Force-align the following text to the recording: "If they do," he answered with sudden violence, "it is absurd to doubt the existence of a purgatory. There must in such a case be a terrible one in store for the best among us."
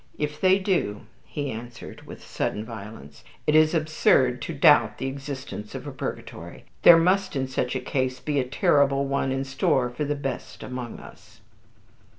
"If 0.17 0.41
they 0.41 0.57
do," 0.57 1.01
he 1.25 1.51
answered 1.51 2.07
with 2.07 2.25
sudden 2.25 2.65
violence, 2.65 3.23
"it 3.45 3.53
is 3.55 3.75
absurd 3.75 4.41
to 4.41 4.51
doubt 4.55 4.97
the 4.97 5.05
existence 5.05 5.75
of 5.75 5.85
a 5.85 5.91
purgatory. 5.91 6.65
There 6.81 6.97
must 6.97 7.35
in 7.35 7.47
such 7.47 7.75
a 7.75 7.79
case 7.81 8.19
be 8.19 8.39
a 8.39 8.43
terrible 8.43 9.05
one 9.05 9.31
in 9.31 9.43
store 9.43 9.91
for 9.91 10.03
the 10.03 10.15
best 10.15 10.63
among 10.63 10.99
us." 10.99 11.41